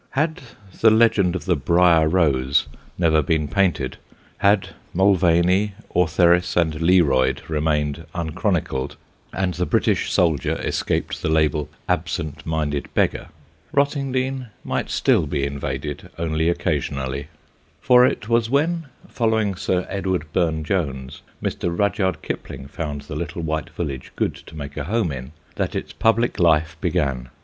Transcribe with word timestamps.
Had 0.17 0.41
the 0.79 0.89
Legend 0.89 1.35
of 1.35 1.45
the 1.45 1.55
Briar 1.55 2.09
Rose 2.09 2.65
never 2.97 3.21
been 3.21 3.47
painted; 3.47 3.97
had 4.39 4.69
Mulvaney, 4.95 5.75
Ortheris 5.93 6.57
and 6.57 6.73
Learoyd 6.81 7.47
remained 7.47 8.07
unchronicled 8.15 8.95
and 9.31 9.53
the 9.53 9.67
British 9.67 10.11
soldier 10.11 10.55
escaped 10.59 11.21
the 11.21 11.29
label 11.29 11.69
"Absent 11.87 12.43
minded 12.47 12.91
Beggar," 12.95 13.27
Rottingdean 13.71 14.47
might 14.63 14.89
still 14.89 15.27
be 15.27 15.45
invaded 15.45 16.09
only 16.17 16.49
occasionally; 16.49 17.27
for 17.79 18.03
it 18.03 18.27
was 18.27 18.49
when, 18.49 18.87
following 19.07 19.53
Sir 19.53 19.85
Edward 19.87 20.25
Burne 20.33 20.63
Jones, 20.63 21.21
Mr. 21.43 21.69
Rudyard 21.77 22.23
Kipling 22.23 22.65
found 22.65 23.01
the 23.03 23.15
little 23.15 23.43
white 23.43 23.69
village 23.69 24.11
good 24.15 24.33
to 24.33 24.55
make 24.55 24.77
a 24.77 24.85
home 24.85 25.11
in, 25.11 25.31
that 25.57 25.75
its 25.75 25.93
public 25.93 26.39
life 26.39 26.75
began. 26.81 27.29